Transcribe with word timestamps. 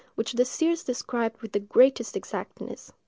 which 0.15 0.33
the 0.33 0.43
seers 0.45 0.83
described 0.83 1.39
with 1.43 1.51
the 1.51 1.59
greatest 1.59 2.17
exactness. 2.17 2.91